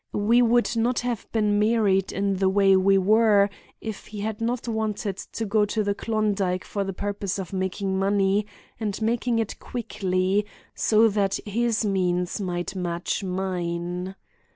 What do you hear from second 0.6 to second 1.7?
not have been